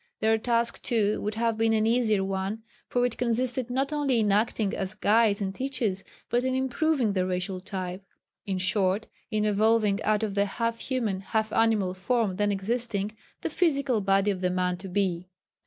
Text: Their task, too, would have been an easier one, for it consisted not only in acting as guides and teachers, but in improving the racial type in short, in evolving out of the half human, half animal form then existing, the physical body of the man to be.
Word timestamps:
Their 0.19 0.39
task, 0.39 0.81
too, 0.81 1.21
would 1.21 1.35
have 1.35 1.59
been 1.59 1.73
an 1.73 1.85
easier 1.85 2.23
one, 2.23 2.63
for 2.87 3.05
it 3.05 3.19
consisted 3.19 3.69
not 3.69 3.93
only 3.93 4.19
in 4.21 4.31
acting 4.31 4.75
as 4.75 4.95
guides 4.95 5.41
and 5.41 5.53
teachers, 5.53 6.03
but 6.27 6.43
in 6.43 6.55
improving 6.55 7.13
the 7.13 7.27
racial 7.27 7.59
type 7.61 8.03
in 8.43 8.57
short, 8.57 9.05
in 9.29 9.45
evolving 9.45 10.01
out 10.01 10.23
of 10.23 10.33
the 10.33 10.45
half 10.45 10.79
human, 10.79 11.19
half 11.19 11.53
animal 11.53 11.93
form 11.93 12.37
then 12.37 12.51
existing, 12.51 13.15
the 13.41 13.49
physical 13.51 14.01
body 14.01 14.31
of 14.31 14.41
the 14.41 14.49
man 14.49 14.75
to 14.77 14.87
be. 14.89 15.29